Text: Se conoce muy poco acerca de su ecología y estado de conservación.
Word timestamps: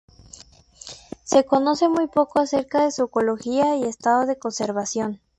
Se 1.23 1.45
conoce 1.45 1.87
muy 1.87 2.07
poco 2.07 2.39
acerca 2.39 2.83
de 2.83 2.91
su 2.91 3.03
ecología 3.03 3.75
y 3.75 3.83
estado 3.83 4.25
de 4.25 4.35
conservación. 4.39 5.21